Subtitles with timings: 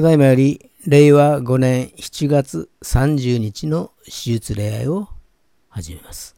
[0.00, 5.08] ただいまより令和5年7月30日の手術礼拝を
[5.68, 6.34] 始めます。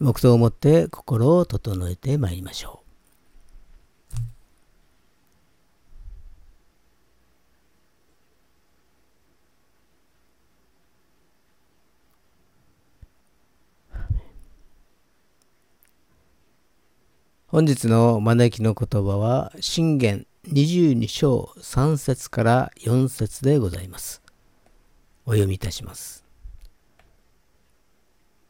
[0.00, 4.16] 黙祷をもって心を整えてまいりましょう。
[17.46, 24.22] 本日の招きの言葉は信玄22章3節から4節でございます。
[25.24, 26.24] お読みいたします。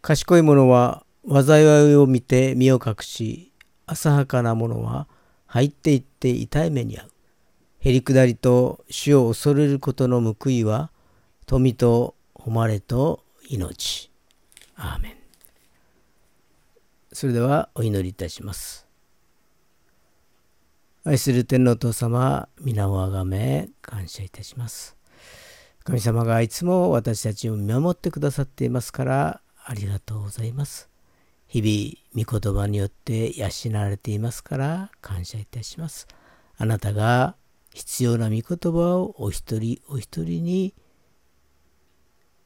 [0.01, 3.53] 賢い者は災いを見て身を隠し、
[3.87, 5.07] 浅はかな者は
[5.47, 7.11] 入っていって痛い目に遭う。
[7.81, 10.91] へりくだりと死を恐れることの報いは、
[11.45, 14.11] 富と誉れと命。
[14.77, 15.17] アーメン。
[17.13, 18.82] それではお祈りいたします。
[21.05, 24.97] 愛する天皇父様、皆をあがめ、感謝いたします。
[25.83, 30.89] 神様がいつも私たちを見守ってくださっていますから、ありがとうございます。
[31.49, 33.49] 日々、御言葉によって養
[33.81, 36.07] われていますから、感謝いたします。
[36.57, 37.35] あなたが
[37.75, 40.73] 必要な御言葉をお一人お一人に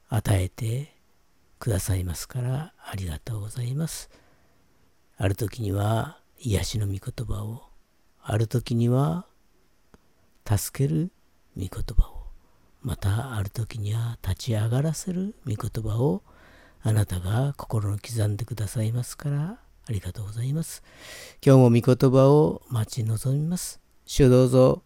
[0.08, 0.96] 与えて
[1.58, 4.08] くださいますから、ありがとうございます。
[5.18, 7.65] ある時には、癒しの御言葉を
[8.28, 9.24] ある時には
[10.44, 11.12] 助ける
[11.56, 12.26] 御言葉を
[12.82, 16.22] またある時には立ち上がらせる御言葉を
[16.82, 20.82] あなたが心に刻んでくださいますからありがとうございます。
[21.40, 23.80] 今日も御言葉を待ち望みます。
[24.04, 24.82] 主どうぞ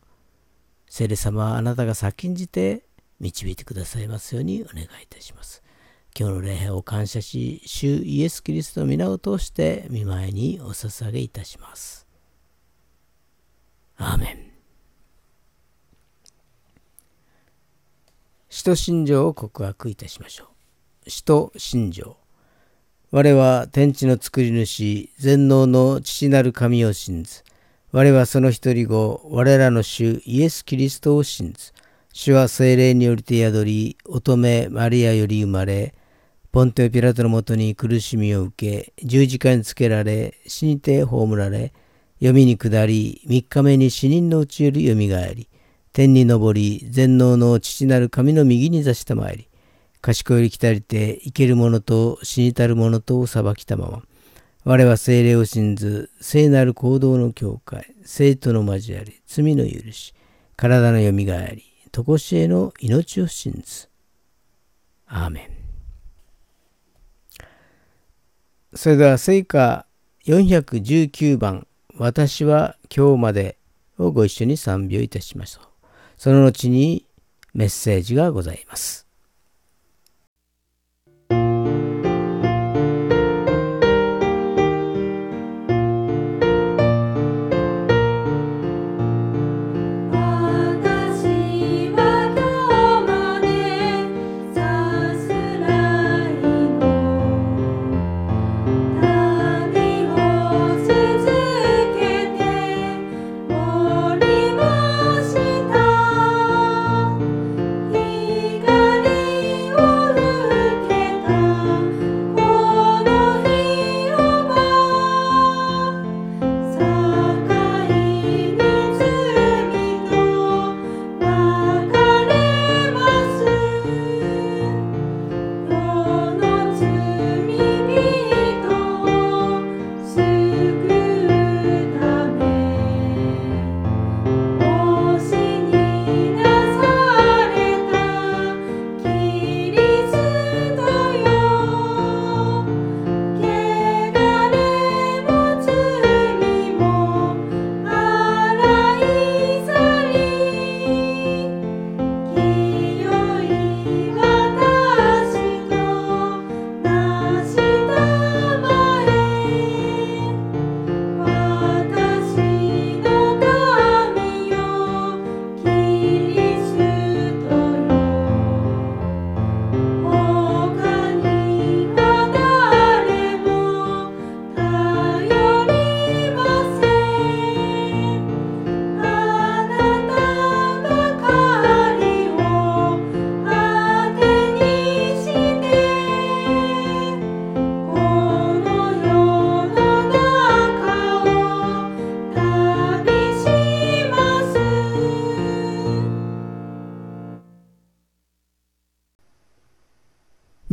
[0.91, 2.85] 聖霊様あなたが先んじて
[3.21, 5.63] 導いてくださいますようにお願いいたします。
[6.19, 12.00] 今日の礼拝を感謝し、主イエス・キリストの皆を通して見舞いにお捧げいたします。
[14.03, 14.51] アーメン。
[18.49, 20.45] 使徒信条を告白いたしましょ
[21.07, 21.11] う。
[21.11, 22.17] 使徒信条。
[23.11, 27.45] 我は天地の作り主、全能の父なる神を信ず。
[27.93, 31.73] 我はその一人子、我らの主イエス・キリストを信ず。
[32.13, 35.95] 主は精霊によりて宿り、乙女マリアより生まれ、
[36.53, 41.75] ポンテオピラトのもとに苦しみを受け、十字架につけられ、死にて葬られ、
[42.21, 45.49] 読みに下り、三日目に死人のうちよりよみがえり、
[45.95, 49.49] 天に昇り、全能の父なる神の右に座したまえり、
[50.03, 54.03] 賢いり来たりて、生ける者と死にたる者とを裁きたまま、
[54.65, 60.13] 我は精霊を信ず、聖なる行動の境界、生徒の交わり、罪の許し、
[60.57, 63.89] 体のよみがえり、とこしえの命を信ず。
[65.07, 65.61] アーメン。
[68.77, 69.87] それでは聖歌
[70.27, 71.67] 419番
[72.03, 73.59] 私は今日まで
[73.99, 75.65] をご一緒に賛美をいたしましょう。
[76.17, 77.05] その後に
[77.53, 79.07] メッセージがございます。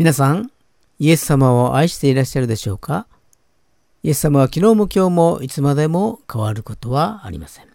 [0.08, 0.50] 皆さん、
[1.00, 3.08] イエス様を愛していらっしゃるでしょうか？
[4.04, 7.66] イエス様は昨日も今日もいつまでも変わることはありません。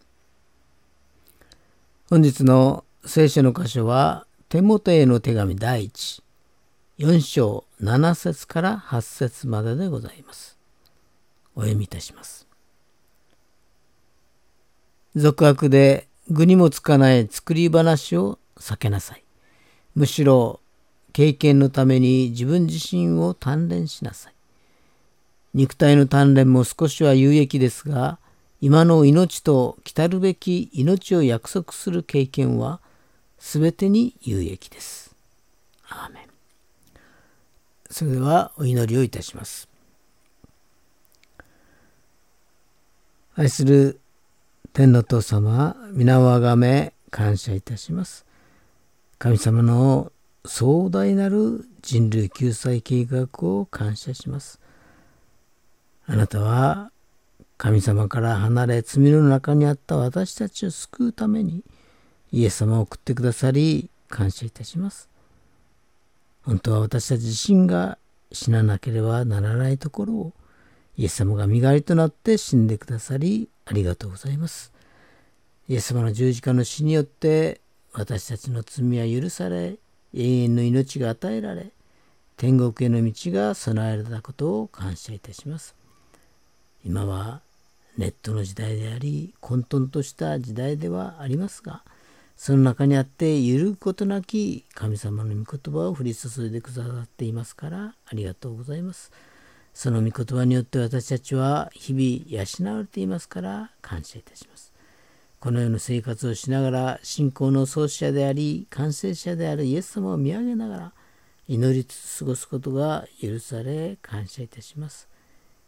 [2.08, 6.22] 本日の聖書の箇所は、テモテへの手紙第一、
[6.98, 10.56] 4章7節から8節まででございます。
[11.54, 12.46] お読みいたします。
[15.16, 19.24] 俗悪で具にもつかない作り話を避けなさい。
[19.94, 20.60] むしろ
[21.12, 24.34] 経験のために自分自身を鍛錬しなさい。
[25.54, 28.18] 肉体の鍛錬も少しは有益ですが、
[28.60, 32.80] 今の命と来たるべき命を約束する経験は
[33.38, 35.16] 全てに有益です。
[35.88, 36.22] アーメン
[37.90, 39.68] それではお祈りをいたします。
[43.34, 43.98] 愛する
[44.72, 48.24] 天の父様、皆をあがめ感謝いたします。
[49.18, 50.11] 神様の
[50.44, 54.60] 壮大なる人類救済計画を感謝します。
[56.06, 56.90] あなたは
[57.56, 61.62] 神様から離れ罪の中にあった私たちを救うために
[62.32, 65.08] イエス様を送ってくださり感謝いたします。
[66.44, 67.98] 本当は私たち自身が
[68.32, 70.32] 死ななければならないところを
[70.96, 74.72] イエス様が身代わりとなって死んでくださりありがとうございます。
[75.68, 77.60] イエス様の十字架の死によって
[77.92, 79.76] 私たちの罪は許され
[80.14, 81.72] 永遠の命が与えられ
[82.36, 85.76] 天国への道が備えられたことを感謝いたします。
[86.84, 87.40] 今は
[87.96, 91.82] ネットの時代であり混沌とした時代ではありますが
[92.36, 99.12] その中にあって揺るぐことなき神様の御言葉を降り注いでくださっていますからありがとうございます。
[99.74, 104.71] その御言葉によって私たちは日々養われていますから感謝いたします。
[105.42, 110.92] このような生活をしながら信仰の創始者であり完成者であるイエス様を見上げながら
[111.48, 115.08] 祈りつつ過ごすことが許され感謝いたします。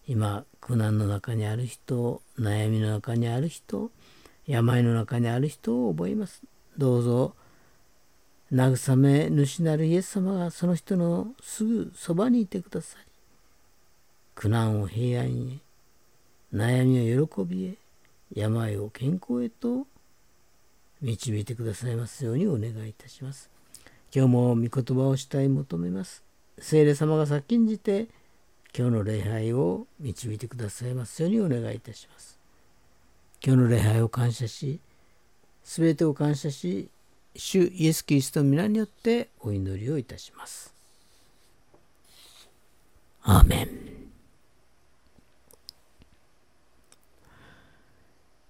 [0.07, 3.91] 今苦難の中にある人悩みの中にある人
[4.47, 6.41] 病の中にある人を覚えます。
[6.79, 7.35] どうぞ
[8.53, 13.11] 慰め主なるイエス様がその人のすぐそばにいてくださり
[14.37, 15.61] 苦難を平安
[16.53, 17.84] へ悩みを喜びへ
[18.35, 19.87] 病を健康へと
[21.01, 23.51] 導いてくださいますようにお願いいたします。
[24.15, 26.25] 今日も御言葉をしたい求めます。
[26.59, 28.09] 聖霊様が先んじて
[28.77, 32.39] 今日の礼拝を導いてくださいますようにお願いいたします。
[33.45, 34.81] 今日の礼拝を感謝し、
[35.63, 36.89] すべてを感謝し、
[37.37, 40.75] 主イエス・キリストの皆によってお祈りをいたします。
[43.23, 43.84] アーメン。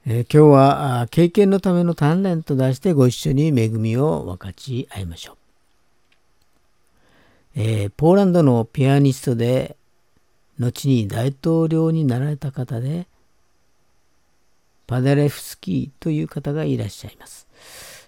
[0.06, 5.36] えー、今日は経験のための鍛錬と題してご一緒に恵みを分かち合いましょう。
[7.56, 9.76] えー、ポーランドのピアニストで
[10.58, 13.06] 後に大統領になられた方で
[14.86, 17.46] パデレフスキーという方がいらっしゃいます。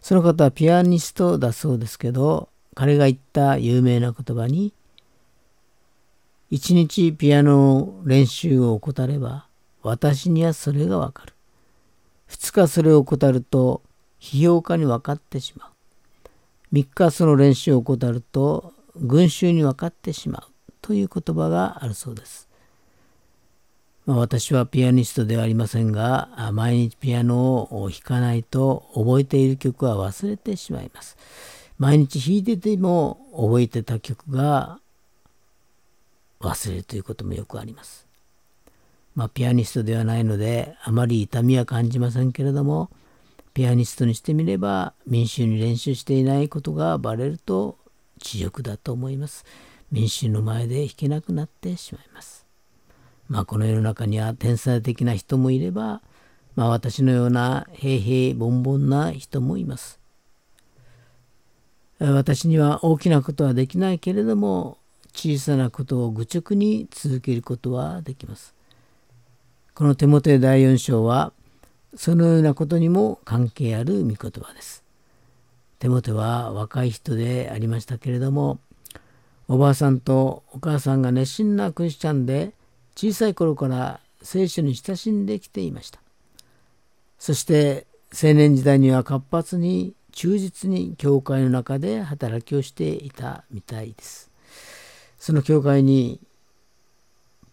[0.03, 4.75] その方はピアニストだそうですけど彼が言った有名な言葉に
[6.51, 9.47] 一日ピアノ練習を怠れば
[9.83, 11.36] 私にはそれがわかる。
[12.29, 13.83] 2日それを怠ると
[14.21, 15.71] 批評家に分かってしまう。
[16.73, 22.49] 3日その練習を怠ると群衆に分かってしまうという言葉があるそうです。
[24.07, 31.17] まあ、私はピアニストではありませんが毎日ピアノを弾かないと覚えている曲は忘れてしまいます。
[31.79, 34.79] 毎日弾いてても覚えてた曲が
[36.41, 38.06] 忘れるということもよくあります。
[39.17, 42.91] まあ、ピアニストではないのであまり痛みは感じませんけれども
[43.55, 47.79] ピアニストにしてみれば民衆に練習していないことがバレると
[48.23, 49.45] 知力だと思います。
[49.91, 52.45] 民衆の前で弾けなくなってしまいます。
[53.29, 56.03] まあこの世の中には天才的な人もいれば、
[56.55, 60.01] まあ私のような平平凡々な人もいます。
[61.99, 64.77] 私には大きなことはできないけれども
[65.15, 68.56] 小さなことを愚直に続けることはできます。
[69.77, 71.35] この手元第4章は
[71.95, 74.83] そのようなことにも関係ある御言葉です。
[75.81, 78.59] 手元は若い人でありましたけれども
[79.49, 82.55] おばあさんとお母さんが熱心なクリスチャンで
[82.95, 86.01] 小さい頃から聖書に親しんできていました。
[87.19, 94.31] そして青年時代には活発に忠実に教会の中で働きをしていたみたいです。
[95.19, 96.19] その教会に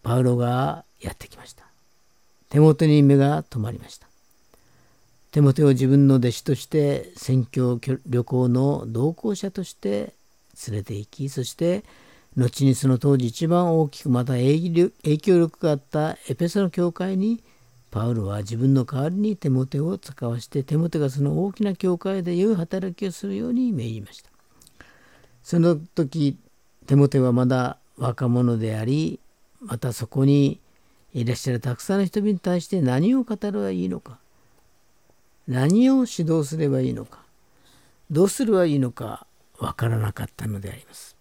[0.02, 1.63] パウロがやってきました。
[2.54, 4.06] 手元に目が止まりました。
[5.32, 10.14] 手元を自分の弟子として宣教旅行の同行者として
[10.68, 11.82] 連れて行きそして
[12.36, 14.88] 後にその当時一番大きくまた影
[15.18, 17.42] 響力があったエペソの教会に
[17.90, 24.30] パウロは自分の代わりにテモテを使わしてテモテがその大きな教会で良い働きをするように命じました
[25.42, 26.38] その時
[26.86, 29.18] テモテはまだ若者であり
[29.60, 30.60] またそこに
[31.14, 34.18] いらっしゃるたくさんの人々に対して何を語ればいいのか。
[35.46, 37.20] 何を指導すればいいのか。
[38.10, 39.26] どうすればいいのか
[39.58, 41.16] わからなかったのであります。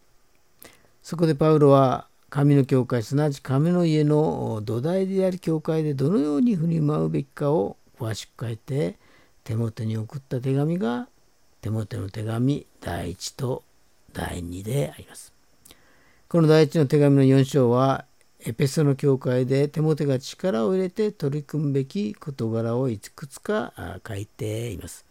[1.03, 8.97] そこでパウロは神の教会すなわち神の家の土台である教会でどのように振り舞うべきかを詳しく書いて
[9.43, 11.07] 手元に送った手紙が
[11.61, 13.63] 手元の手紙第1と
[14.11, 15.31] 第2であります。
[16.27, 18.05] この第1の手紙の4章は
[18.45, 23.73] エペソの教会で手元が力を入れて取り組むべき事柄をいくつか
[24.05, 25.05] 書いています。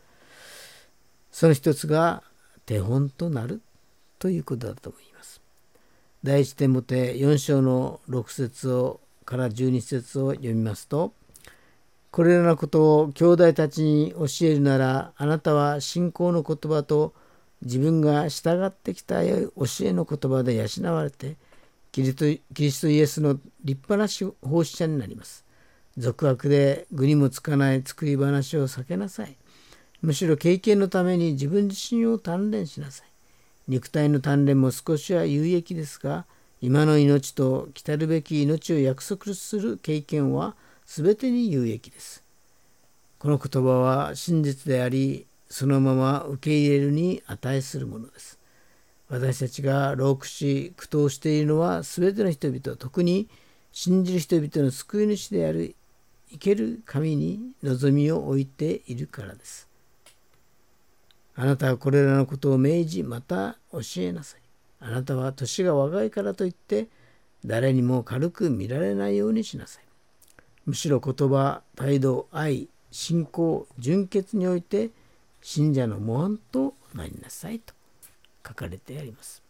[1.31, 2.23] その一つが
[2.67, 3.63] 手本となる
[4.19, 5.41] ということだと思います。
[6.23, 11.15] 第一点もて4章の6節をから12節を読みますと
[12.11, 17.15] これらのことを兄弟たちに教えるならあなたは信仰の言葉と
[17.63, 21.37] 自分が従ってきた教えの言葉で養われて
[21.93, 22.13] キリ
[22.73, 24.07] ストイエスの立派な
[24.41, 25.45] 奉仕者になります。
[25.99, 29.37] 俗悪で具にもつかない作り話を避けなさい。
[30.01, 33.07] むしろ経験のために自分自身を鍛錬しなさい。
[33.69, 36.25] 肉体の鍛錬も少しは有益ですが
[36.63, 42.23] 今の命と来たるべき命を約束する経験は全てに有益です。
[43.19, 48.39] この言葉は真実でありそのまま受け入れるに値するものです。
[49.13, 53.29] 私たちが老苦し苦闘しているのは全ての人々特に
[53.71, 55.77] 信じる人々の救い主である
[56.31, 59.69] 生ける神に望みを置いているからです。
[61.35, 64.41] あなたはこれらのことを命じまた教えなさい。
[64.81, 66.89] あなたは年が若いからといって
[67.45, 69.85] 誰にも軽く見られないようにしなさい。
[70.65, 74.89] むしろ言葉、態度、愛、信仰、純潔において
[75.43, 77.75] 信者の模範となりなさいと
[78.47, 79.43] 書かれてあります。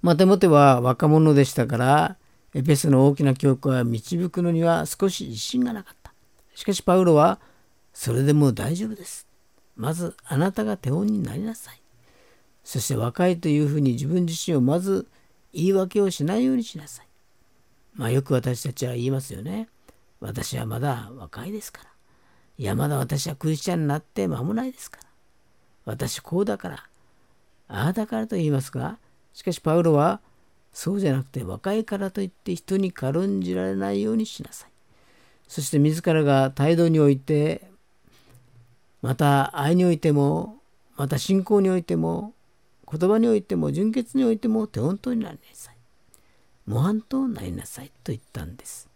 [0.00, 2.16] まてもては若者でしたから
[2.54, 6.12] エペスの大きな教会を導くのには少し自信がなかった。
[6.54, 7.38] しかしパウロは
[7.92, 9.26] それでも大丈夫です。
[9.76, 11.80] まずあなたが手本になりなさい。
[12.64, 15.06] そして若いというふうに自分自身をまず
[15.52, 17.06] 言い訳をしないようにしなさい。
[17.94, 19.68] まあよく私たちは言いますよね。
[20.20, 21.90] 私はまだ若いですから。
[22.58, 25.08] いやまだ私はクリスチャンになって間もないですから。
[25.84, 26.87] 私こうだから。
[27.68, 28.98] ああだからと言いますが、
[29.34, 30.20] しかしパウロは
[30.72, 34.70] そうじゃなくて若いからといって人に軽んじられないようにしなさい。
[35.46, 37.70] そして自らが態度において
[39.00, 40.56] また愛においても
[40.96, 42.34] また信仰においても
[42.90, 45.74] 言葉においても純潔においても手本当になりなさい。
[46.66, 48.88] 模範となりなさいと言ったんです。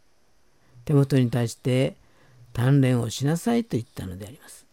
[0.84, 1.96] 手元に対して
[2.52, 4.66] 鍛錬をしなさいと言ったのであります。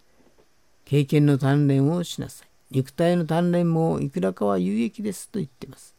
[0.86, 2.49] 経験の鍛錬をしなさい。
[2.72, 5.96] 肉体の鍛錬もいくらかは有益ですと言っています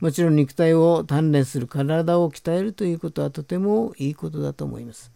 [0.00, 5.12] もちろん肉体を鍛錬する体を鍛えるということはとてもいいことだと思います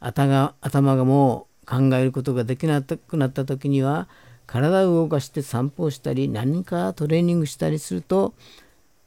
[0.00, 4.08] 頭がもう考えることができなくなった時には
[4.50, 8.34] 体を動かして散歩をしたり何かトレーニングしたりすると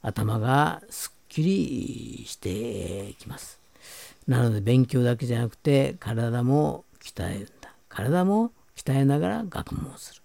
[0.01, 3.59] 頭がすっきりしてきます。
[4.25, 7.73] なので勉強だけじゃなくて体も鍛えるんだ。
[7.89, 10.22] 体も鍛えながら学問をする。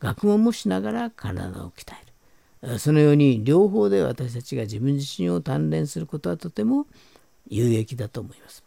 [0.00, 2.78] 学問もしながら体を鍛える。
[2.78, 6.86] そのように両方で私たちが自分自身を鍛錬することはとても
[7.48, 8.64] 有益だと思います。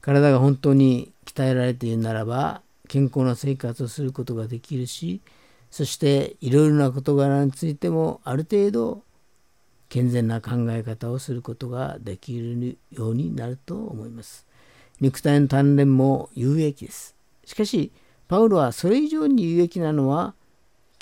[0.00, 5.22] 体が本当に鍛えられているならば健康な生活をすることができるし
[5.70, 9.02] そしていろいろな事柄についてもある程度
[9.88, 14.44] 健全な考え方をすることができるようになると思います。
[15.00, 17.14] 肉体の鍛錬も有益です。
[17.44, 17.90] しかし
[18.28, 20.34] パウロはそれ以上に有益なのは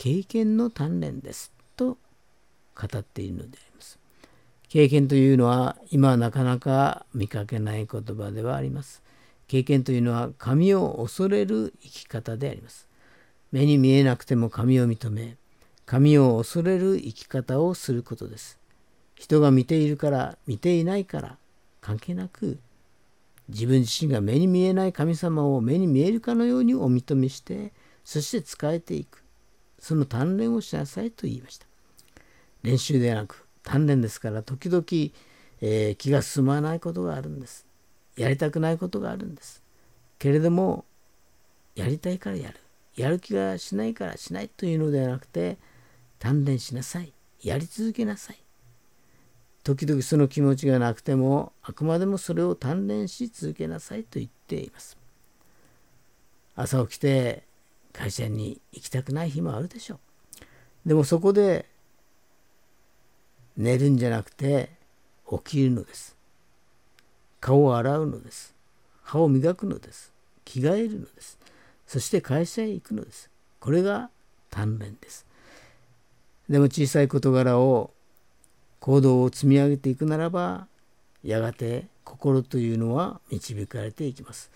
[0.03, 1.97] 経験の鍛錬ですと
[2.75, 4.01] 語っているのであります。
[4.69, 9.01] 経験というのは今はなかなか見かけない言葉ではあります。
[9.47, 12.89] 経験というのは神を恐れる生き方であります。
[13.53, 15.37] 目に見えなくても神を認め、
[15.87, 18.59] 神を恐れる生き方をすることです。
[19.15, 21.37] 人が見ているから見ていないから
[21.81, 22.59] 関係なく
[23.49, 27.71] 自分自身が目に見えない神様を目に見えるかのようにお認めして
[28.05, 29.22] そして仕えていく
[29.83, 31.67] その鍛錬をしなさいと言いました
[32.63, 34.83] 練習ではなく鍛錬ですから時々、
[35.61, 37.67] えー、気が進まないことがあるんです
[38.17, 39.63] やりたくないことがあるんです。
[40.19, 40.85] けれども、
[41.75, 42.61] やりたいからやる。
[42.95, 45.57] やる気がしないからしないというのではなくて、
[46.21, 47.13] 鍛錬しなさい。
[47.43, 48.39] やり続けなさい。
[49.65, 54.99] 時々その気持ちがなくてもあくまでもそれを鍛錬し続けなさいと言っています
[56.57, 57.45] 朝起きて
[57.93, 60.01] 会社に行きたくない日もあるでしょ
[60.85, 60.89] う。
[60.89, 61.67] でもそこで
[63.57, 64.71] 寝るんじゃなくて
[65.31, 66.17] 起きるのです。
[67.41, 68.55] 顔を洗うのです。
[69.03, 70.13] 歯を磨くのです。
[70.45, 71.39] 着替えるのです。
[71.87, 73.31] そして会社へ行くのです。
[73.61, 74.11] これが
[74.51, 75.27] 鍛錬です。
[76.49, 77.91] でも小さい事柄を
[78.81, 80.67] 行動を積み上げていくならば
[81.23, 84.51] やがて心というのは導かれていきます。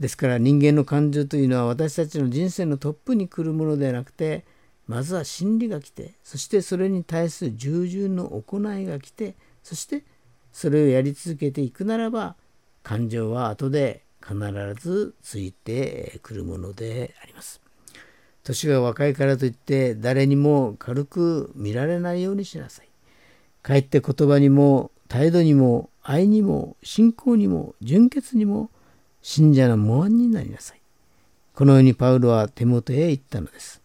[0.00, 4.44] ですから人間の感情というのは私たちの人生のトップに来るものではなくて
[4.86, 10.04] まずは真理が来てそしてそれに対する従順の行いが来てそして
[10.52, 12.34] それをやり続けていくならば
[12.82, 14.36] 感情は後で必
[14.80, 17.60] ずついてくるものであります。
[18.44, 22.88] 年が若いからといって誰にも軽く見られないようにしなさい。
[23.62, 28.70] かえって言葉にも態度にも愛にも信仰にも純潔にも
[29.22, 30.80] 信者の模範になりなさい。
[31.54, 33.80] このようにパウロは手元へ言ったのです。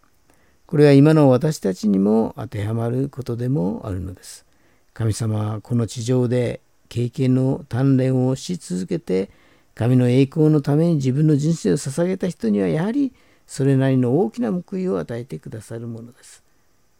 [0.66, 4.44] これは今の私たちにも当てはまることでもあるのです。
[4.92, 9.30] 神様はこの地上で経験の鍛錬をし続けて
[9.74, 13.12] 神の栄光のために自分の人生を捧げた人にはやはり
[13.46, 16.42] それなりの大きな報いを与えてくださるものです。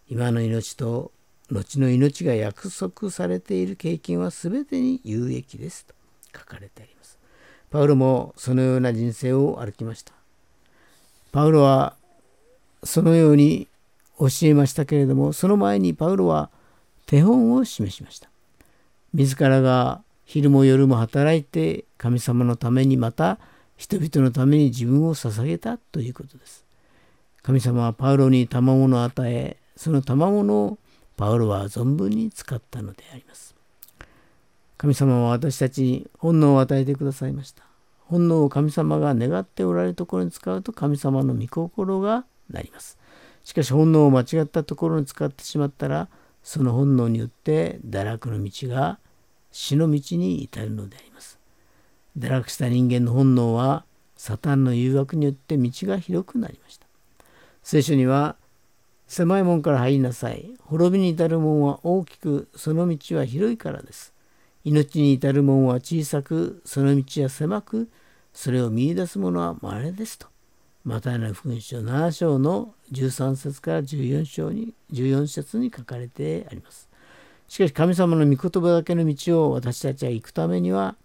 [0.08, 1.10] 今の命と
[1.50, 5.94] 後の命が約束されている経験は全てに有益ですと
[6.38, 6.97] 書かれてあります。
[7.70, 10.12] パウロもそのような人生を歩きました。
[11.32, 11.94] パウロは
[12.82, 13.68] そのように
[14.18, 16.50] 教えましたけれども、その前にパウロは
[17.06, 18.28] 手本を示しました。
[19.14, 23.38] 自らが昼も夜も働いて神様のためにまた
[23.76, 26.64] 人々のために自分を捧げたということです。
[27.42, 30.78] 神様はパウロに賜物を与え、その賜物を
[31.16, 33.47] パウロは存分に使ったのであります。
[34.78, 37.64] 神様は私たちに本能を与えてくださいました。
[38.06, 42.96] 本能を神様が願っておられるところに使うと神様の御心がなります。
[43.42, 46.08] しかし本能を間違ったところに使ってしまったら
[46.42, 48.98] その本能によって堕落の道が
[49.50, 51.38] 死の道に至るのであります。
[52.16, 53.84] 堕落した人間の本能は
[54.16, 56.86] サタンの誘惑によって道が広くなりました。
[57.64, 58.36] 聖書には
[59.08, 60.50] 狭い門から入りなさい。
[60.60, 64.12] 滅びに至る門は大きく、その道は広いからです。
[64.68, 67.88] 命に至る門は小さく、その道は狭く、
[68.34, 70.26] それを見いだす者は稀ですと。
[70.84, 76.86] マタイの福音書7章の13節から14章に、14節に書かれてあります。
[77.48, 80.96] しかし神様の御言葉だけの道を私たちは行くためには、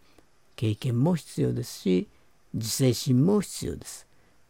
[0.58, 2.10] 経験も必要ですし、
[2.54, 4.08] 自制心も必要です。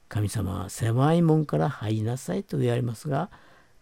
[0.09, 3.29] 神様は狭い門から入りなさいと言われますが、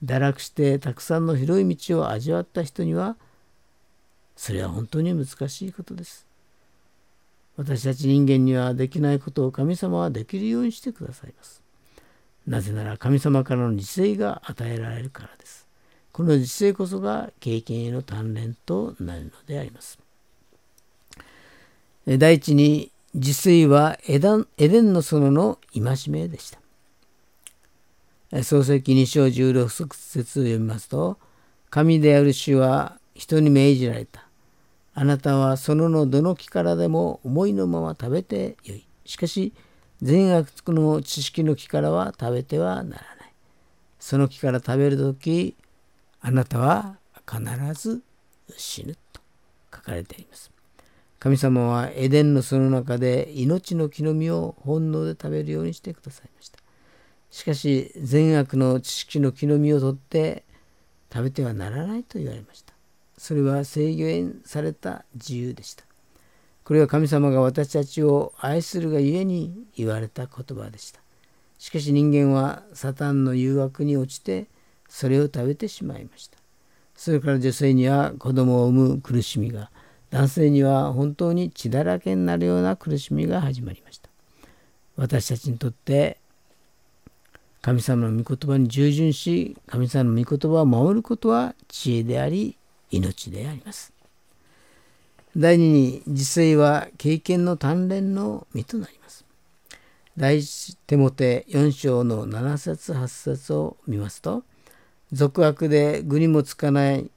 [0.03, 3.15] 堕落してたくさんの広い道を味わった人には
[4.41, 6.25] それは本当に難しいことです。
[7.57, 11.61] 私たち人間にはできないことを神様はできるようにしてくださいます。
[12.47, 15.67] なぜなら神様からの自制が与えられるからです。
[16.11, 19.99] この自制こそが経験への鍛錬となるのであります。
[22.07, 24.47] 第一に自炊はエデン
[24.91, 26.49] の園の戒めでし
[28.31, 28.43] た。
[28.43, 31.19] 創世記2章16節を読みますと、
[31.69, 34.30] 神である主は人に命じられた。
[34.93, 38.85] あなたはそののどの木からでも思いのまま食べてよい。
[39.05, 39.53] しかし、
[40.01, 43.33] 善悪の知識の木からは食べてはならない。
[43.99, 45.55] その木から食べるとき、
[46.21, 46.97] あなたは
[47.29, 47.41] 必
[47.73, 48.01] ず
[48.57, 49.21] 死ぬと
[49.73, 50.51] 書かれています。
[51.19, 56.59] 神様はエデンのその中で命の木の実を本能で食べるようにしてくださいました。
[57.29, 60.43] しかし善悪の知識の木の実を取って
[61.13, 62.73] 食べてはならないと言われました。
[63.21, 65.83] それは制限された自由でした。
[66.63, 71.01] これは神様が私たちを愛するがゆえに言われた言葉でした。
[71.59, 74.47] しかし人間はサタンの誘惑に落ちて
[74.89, 76.39] それを食べてしまいました。
[76.95, 79.69] それから女性には子供を産む苦しみが、
[80.09, 84.09] 男性には本当に血だらけになるような苦しみが始まりました。
[84.95, 86.17] 私たちにとって
[87.61, 92.57] 神様の御言葉に従順し、神様の御言葉を守ることは知恵であり、
[92.91, 93.93] 命であります。
[95.35, 99.25] 第二に、自制は経験の鍛錬の身となります。
[100.17, 104.43] 第一手モて4章の7節8節を見ますと、
[105.11, 107.09] 俗悪で具にもつかない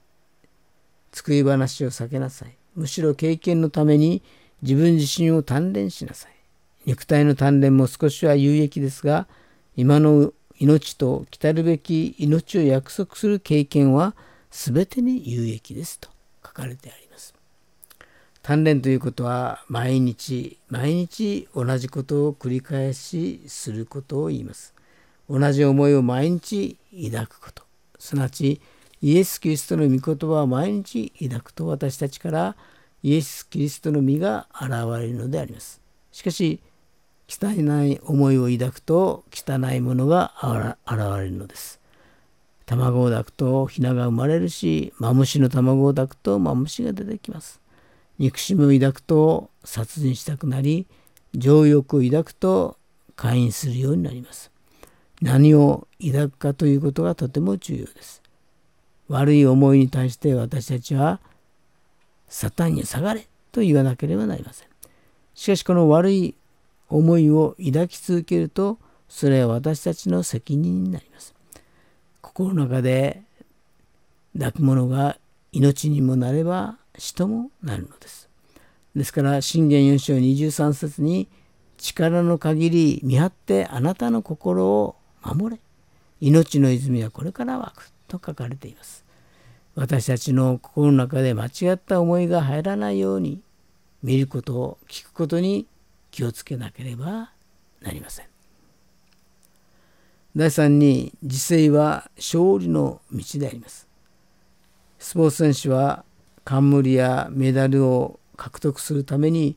[1.11, 2.55] 救い話を避けなさい。
[2.75, 4.21] むしろ経験のために
[4.61, 6.31] 自分自身を鍛錬しなさい。
[6.85, 9.27] 肉体の鍛錬も少しは有益ですが、
[9.75, 14.15] 今の命と来たるべき命を約束する経験は
[14.57, 16.09] 全てに有益ですと
[16.43, 17.33] 書かれてあります。
[18.41, 24.73] 鍛錬ということは毎日毎日同じことを繰り返しすることを言います。
[25.29, 26.77] 同じ思いを毎日
[27.11, 27.63] 抱くこと。
[27.99, 28.61] すなわち
[29.01, 32.55] イエス・キリストの御言葉を毎日抱くと私たちから
[33.03, 34.69] イエス・キリストの実が現
[35.01, 35.81] れるのであります。
[36.13, 36.61] しかし
[37.27, 37.51] 汚
[37.83, 41.81] い思いを抱くと汚いものが現れるのです。
[42.65, 47.61] 卵を抱くとヒナが生まれるし、マムシの卵を抱くとマムシが出てきます。
[48.17, 50.87] 憎しみを抱くと殺人したくなり、
[51.35, 52.77] 情欲を抱くと
[53.15, 54.51] 会員するようになります。
[55.21, 58.21] 何を抱くかということがとても重要です。
[59.07, 61.19] 悪い思いに対して私たちは、
[62.27, 64.67] サタンに下がれと言わなければなりません。
[65.35, 66.35] しかしこの悪い
[66.89, 71.34] 思いを抱き続けると、それは私たちの責任になります。
[72.35, 73.21] 心の中で
[74.33, 75.17] 抱くものが
[75.53, 78.27] 命にもなれば死ともなるのです。
[78.93, 81.29] ですから信玄4章23節に
[81.77, 85.61] 力の限り見張ってあなたの心を守れ
[86.19, 89.05] 命の泉はこれから湧くと書かれています。
[89.75, 93.39] 私たちの心の中で間違った思いが入らないように
[94.03, 95.67] 見ることを聞くことに
[96.11, 97.31] 気をつけなければ
[97.81, 98.34] なりません。
[100.35, 103.87] 第3に自制は勝利の道であります。
[104.99, 106.03] スポーツ選手は
[106.43, 109.55] 冠やメダルを獲得するために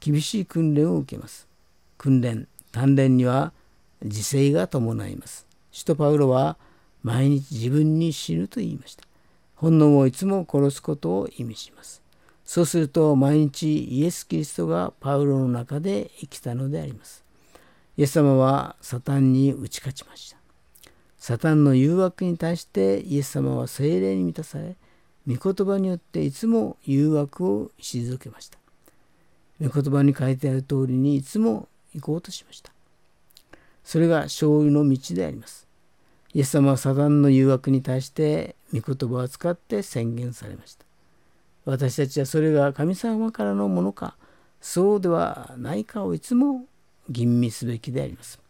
[0.00, 1.46] 厳しい訓練を受けます。
[1.96, 3.52] 訓練、鍛錬には
[4.02, 5.46] 自制が伴います。
[5.70, 6.56] 使徒パウロは
[7.04, 9.04] 毎日自分に死ぬと言いました。
[9.54, 12.02] 本能をいつも殺すことを意味します。
[12.44, 17.25] そうすると毎日イエス・キリストがパウロの中で生きたのであります。
[17.96, 20.36] イエス様はサタンに打ち勝ちました。
[21.18, 24.76] サタンの誘惑に対してイエス様は精霊に満たされ、
[25.26, 28.58] 御言葉によっていつも誘惑を退けました。
[29.60, 32.70] 御言葉に書いてある通りにいつも行こうとしました。
[33.82, 35.66] それが勝利の道であります。
[36.34, 40.84] イエス様はサタンの誘惑に対して御言葉を使って宣言されました。
[41.64, 44.16] 私たちはそれが神様からのものか、
[44.60, 46.66] そうではないかをいつも
[47.10, 48.40] 吟味すべきであります。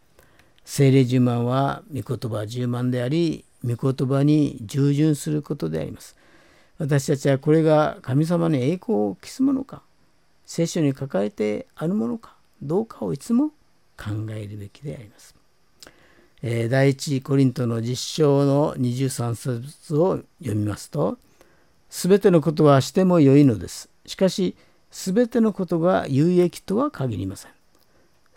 [0.65, 6.15] 精霊十万は御言葉十万であり、御言葉に従順することであります。
[6.77, 9.81] 私たちはこれが神様に栄光を期すものか、
[10.45, 13.49] 聖書に抱えてあるものか、どうかをいつも
[13.97, 15.35] 考えるべきであります。
[16.43, 21.17] えー、第一コリントの実証の23節を読みますと、
[21.89, 23.89] すべてのことはしてもよいのです。
[24.05, 24.55] しかし、
[24.91, 27.56] すべてのことが有益とは限りません。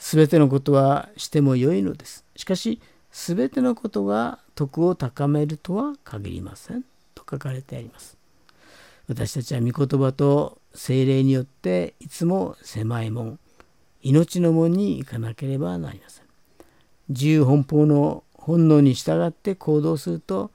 [0.01, 2.25] すべてのことはしてもよいのです。
[2.35, 2.81] しかし、
[3.13, 6.85] すべてのことが徳を高めるとは限りません。
[7.15, 8.17] と書かれてあります。
[9.09, 13.39] 私たちは御言葉と精霊によっていつも狭い門、
[14.03, 16.25] 命の門に行かなければなりません。
[17.11, 20.51] 自由奔放の本能に従って行動すると、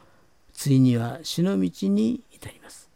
[0.54, 2.89] ついには死の道に至ります。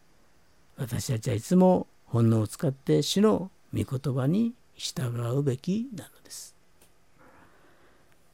[0.78, 6.19] 私たちはいつも本能を使って主の御言葉に従うべきなのです。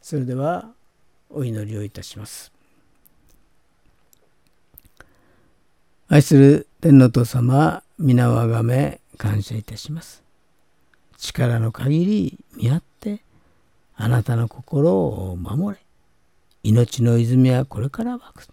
[0.05, 0.69] それでは
[1.31, 2.51] お祈りをいたします。
[6.07, 10.21] 愛する天皇父様、皆をあがめ感謝いたします。
[11.17, 13.21] 力の限り見合って
[13.95, 15.83] あなたの心を守れ。
[16.61, 18.47] 命の泉はこれから湧く。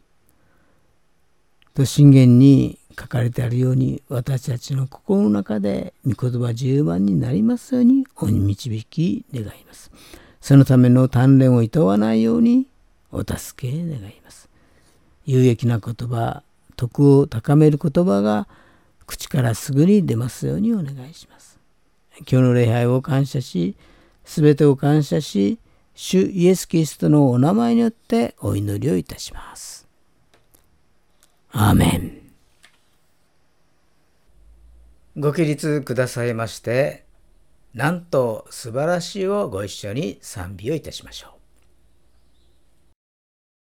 [1.74, 9.90] と信玄に書かれてあるように私たちの心の中で御言葉十番になりますようにお導き願います。
[10.42, 12.66] そのための鍛錬をいとわないように
[13.12, 14.48] お助け願います。
[15.24, 16.42] 有益な言葉、
[16.74, 18.48] 徳を高める言葉が
[19.06, 21.60] 口からすぐに出ますようにお願いします。
[22.18, 23.76] 今日の礼拝を感謝し、
[24.24, 25.60] すべてを感謝し、
[25.94, 29.86] 主イエス・キリストのお名前によってお祈りをいたします。
[31.52, 32.18] アーメン。
[35.16, 37.01] ご起立くださいまして、
[37.74, 41.38] なんと素晴らしいをご一緒に賛美をいたしましょ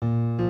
[0.03, 0.50] う。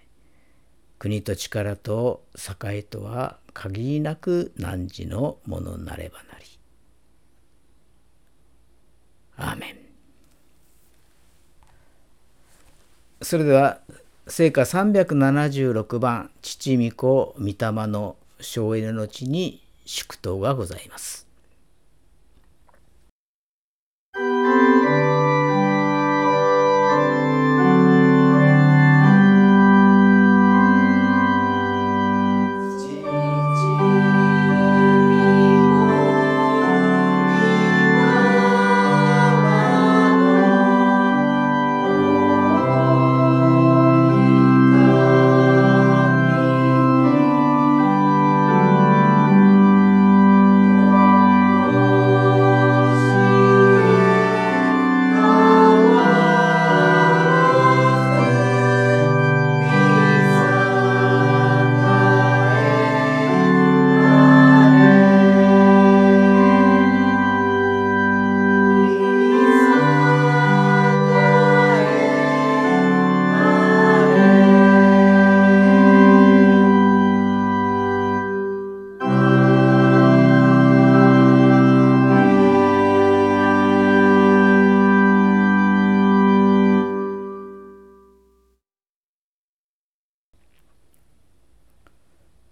[1.01, 2.21] 国と力と
[2.63, 6.45] 栄とは限りなく汝のものなればなり。
[9.35, 9.77] アーメン。
[13.23, 13.79] それでは
[14.27, 17.55] 聖歌376番父御子御霊
[17.87, 21.30] の省エネの地に祝祷がございます。